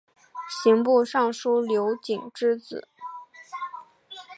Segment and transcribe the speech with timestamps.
[0.49, 2.87] 刑部尚书刘璟之子。